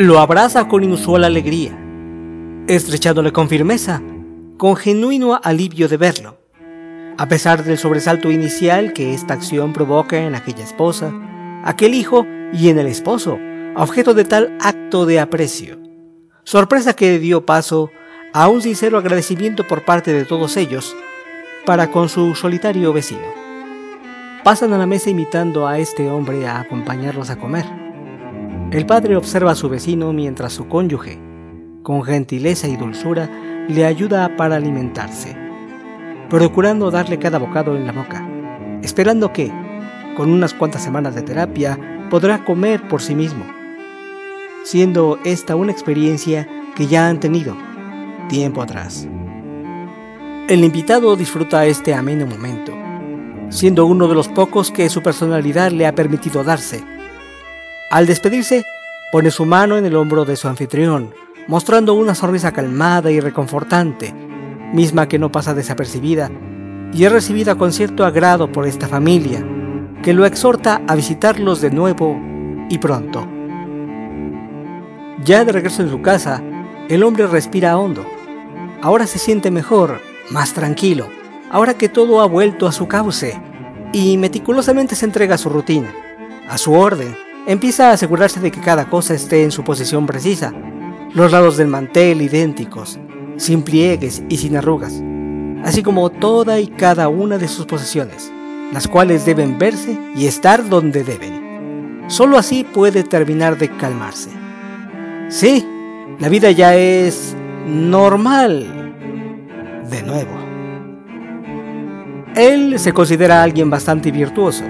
[0.00, 1.78] Lo abraza con inusual alegría,
[2.68, 4.00] estrechándole con firmeza,
[4.56, 6.38] con genuino alivio de verlo.
[7.18, 11.12] A pesar del sobresalto inicial que esta acción provoca en aquella esposa,
[11.64, 13.38] aquel hijo y en el esposo,
[13.76, 15.78] objeto de tal acto de aprecio.
[16.44, 17.90] Sorpresa que dio paso
[18.32, 20.96] a un sincero agradecimiento por parte de todos ellos
[21.66, 23.28] para con su solitario vecino.
[24.44, 27.79] Pasan a la mesa invitando a este hombre a acompañarlos a comer.
[28.70, 31.18] El padre observa a su vecino mientras su cónyuge,
[31.82, 33.28] con gentileza y dulzura,
[33.68, 35.36] le ayuda para alimentarse,
[36.28, 38.24] procurando darle cada bocado en la boca,
[38.82, 39.50] esperando que,
[40.16, 43.44] con unas cuantas semanas de terapia, podrá comer por sí mismo,
[44.62, 47.56] siendo esta una experiencia que ya han tenido
[48.28, 49.08] tiempo atrás.
[50.48, 52.72] El invitado disfruta este ameno momento,
[53.48, 56.99] siendo uno de los pocos que su personalidad le ha permitido darse.
[57.90, 58.64] Al despedirse,
[59.10, 61.12] pone su mano en el hombro de su anfitrión,
[61.48, 64.14] mostrando una sonrisa calmada y reconfortante,
[64.72, 66.30] misma que no pasa desapercibida,
[66.92, 69.44] y es recibida con cierto agrado por esta familia,
[70.04, 72.16] que lo exhorta a visitarlos de nuevo
[72.68, 73.26] y pronto.
[75.24, 76.40] Ya de regreso en su casa,
[76.88, 78.06] el hombre respira hondo.
[78.82, 81.08] Ahora se siente mejor, más tranquilo,
[81.50, 83.42] ahora que todo ha vuelto a su cauce,
[83.92, 85.92] y meticulosamente se entrega a su rutina,
[86.48, 87.29] a su orden.
[87.50, 90.54] Empieza a asegurarse de que cada cosa esté en su posición precisa,
[91.14, 92.98] los lados del mantel idénticos,
[93.36, 95.02] sin pliegues y sin arrugas,
[95.64, 98.30] así como toda y cada una de sus posesiones
[98.72, 102.04] las cuales deben verse y estar donde deben.
[102.08, 104.30] Solo así puede terminar de calmarse.
[105.28, 105.66] Sí,
[106.18, 107.34] la vida ya es
[107.66, 108.94] normal.
[109.90, 110.30] De nuevo.
[112.36, 114.64] Él se considera alguien bastante virtuoso,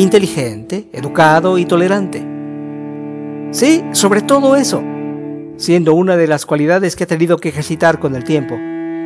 [0.00, 2.24] inteligente, educado y tolerante.
[3.50, 4.82] Sí, sobre todo eso,
[5.56, 8.56] siendo una de las cualidades que ha tenido que ejercitar con el tiempo,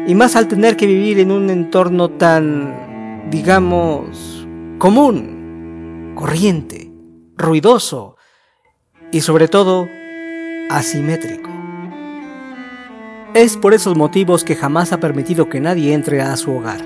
[0.06, 2.92] y más al tener que vivir en un entorno tan
[3.30, 4.46] digamos,
[4.78, 6.92] común, corriente,
[7.36, 8.16] ruidoso
[9.10, 9.88] y sobre todo
[10.70, 11.50] asimétrico.
[13.34, 16.82] Es por esos motivos que jamás ha permitido que nadie entre a su hogar,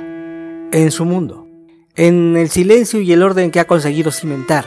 [0.72, 1.45] en su mundo,
[1.96, 4.66] en el silencio y el orden que ha conseguido cimentar.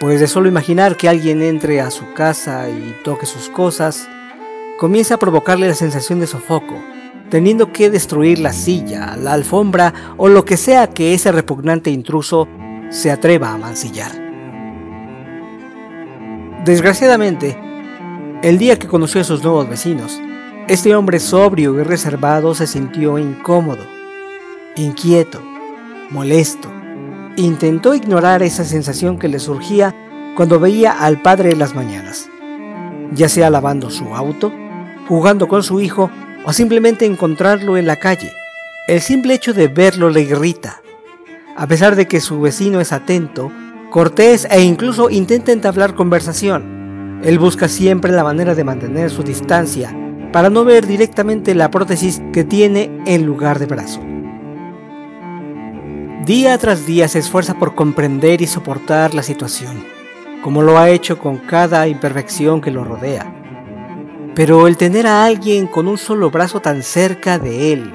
[0.00, 4.08] Pues de solo imaginar que alguien entre a su casa y toque sus cosas,
[4.78, 6.74] comienza a provocarle la sensación de sofoco,
[7.28, 12.48] teniendo que destruir la silla, la alfombra o lo que sea que ese repugnante intruso
[12.90, 14.10] se atreva a mancillar.
[16.64, 17.58] Desgraciadamente,
[18.42, 20.20] el día que conoció a sus nuevos vecinos,
[20.68, 23.84] este hombre sobrio y reservado se sintió incómodo,
[24.76, 25.51] inquieto,
[26.12, 26.70] molesto.
[27.36, 29.94] Intentó ignorar esa sensación que le surgía
[30.36, 32.28] cuando veía al padre en las mañanas,
[33.12, 34.52] ya sea lavando su auto,
[35.08, 36.10] jugando con su hijo
[36.44, 38.32] o simplemente encontrarlo en la calle.
[38.86, 40.82] El simple hecho de verlo le irrita.
[41.56, 43.50] A pesar de que su vecino es atento,
[43.90, 49.96] cortés e incluso intenta entablar conversación, él busca siempre la manera de mantener su distancia
[50.32, 54.11] para no ver directamente la prótesis que tiene en lugar de brazo.
[56.24, 59.84] Día tras día se esfuerza por comprender y soportar la situación,
[60.42, 63.42] como lo ha hecho con cada imperfección que lo rodea
[64.34, 67.94] pero el tener a alguien con un solo brazo tan cerca de él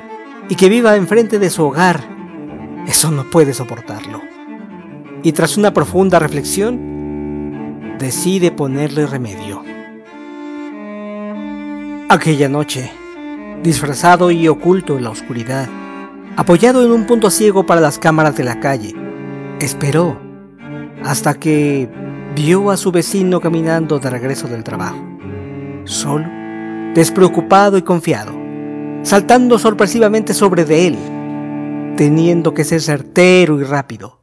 [0.49, 2.01] y que viva enfrente de su hogar,
[2.87, 4.21] eso no puede soportarlo.
[5.23, 9.63] Y tras una profunda reflexión, decide ponerle remedio.
[12.09, 12.91] Aquella noche,
[13.63, 15.67] disfrazado y oculto en la oscuridad,
[16.37, 18.93] apoyado en un punto ciego para las cámaras de la calle,
[19.59, 20.17] esperó
[21.03, 21.89] hasta que
[22.35, 25.03] vio a su vecino caminando de regreso del trabajo
[25.87, 26.27] solo,
[26.93, 28.33] despreocupado y confiado,
[29.01, 30.97] saltando sorpresivamente sobre de él,
[31.95, 34.21] teniendo que ser certero y rápido,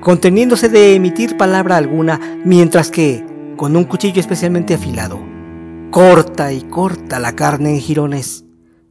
[0.00, 3.24] conteniéndose de emitir palabra alguna, mientras que,
[3.56, 5.20] con un cuchillo especialmente afilado,
[5.90, 8.44] corta y corta la carne en jirones,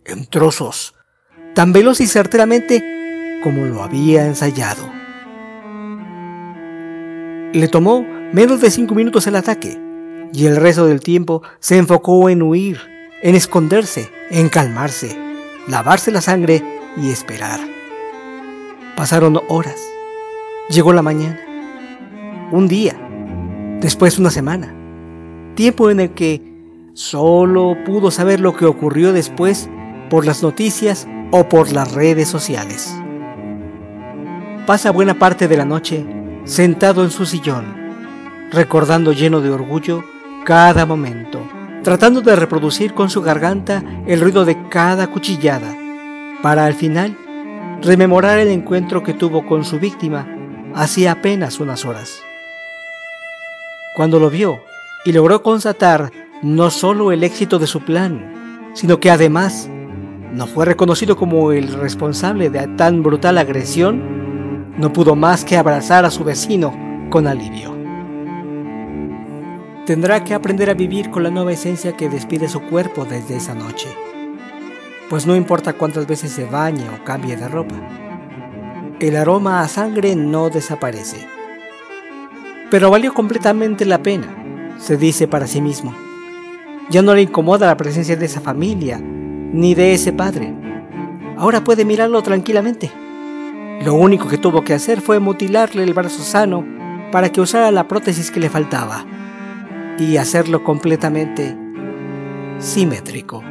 [0.06, 0.96] en trozos,
[1.60, 4.90] tan veloz y certeramente como lo había ensayado.
[7.52, 9.78] Le tomó menos de cinco minutos el ataque,
[10.32, 12.80] y el resto del tiempo se enfocó en huir,
[13.22, 15.18] en esconderse, en calmarse,
[15.68, 16.64] lavarse la sangre
[16.96, 17.60] y esperar.
[18.96, 19.82] Pasaron horas.
[20.70, 21.42] Llegó la mañana.
[22.54, 22.96] Un día.
[23.82, 24.74] Después una semana.
[25.56, 26.42] Tiempo en el que
[26.94, 29.70] solo pudo saber lo que ocurrió después
[30.10, 32.94] por las noticias o por las redes sociales.
[34.66, 36.06] Pasa buena parte de la noche
[36.46, 37.66] sentado en su sillón,
[38.52, 40.04] recordando lleno de orgullo
[40.46, 41.42] cada momento,
[41.84, 45.76] tratando de reproducir con su garganta el ruido de cada cuchillada,
[46.42, 47.18] para al final
[47.82, 50.28] rememorar el encuentro que tuvo con su víctima
[50.76, 52.22] hacía apenas unas horas.
[53.96, 54.60] Cuando lo vio
[55.06, 56.12] y logró constatar
[56.42, 59.70] no solo el éxito de su plan, sino que además
[60.34, 66.06] no fue reconocido como el responsable de tan brutal agresión, no pudo más que abrazar
[66.06, 66.74] a su vecino
[67.10, 67.76] con alivio.
[69.86, 73.56] Tendrá que aprender a vivir con la nueva esencia que despide su cuerpo desde esa
[73.56, 73.88] noche,
[75.10, 77.76] pues no importa cuántas veces se bañe o cambie de ropa,
[79.00, 81.26] el aroma a sangre no desaparece.
[82.70, 85.96] Pero valió completamente la pena, se dice para sí mismo.
[86.92, 89.02] Ya no le incomoda la presencia de esa familia,
[89.52, 90.54] ni de ese padre.
[91.38, 92.92] Ahora puede mirarlo tranquilamente.
[93.84, 96.66] Lo único que tuvo que hacer fue mutilarle el brazo sano
[97.12, 99.06] para que usara la prótesis que le faltaba
[99.98, 101.58] y hacerlo completamente
[102.60, 103.44] simétrico.